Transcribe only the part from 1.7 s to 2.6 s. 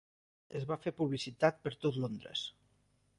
tot Londres.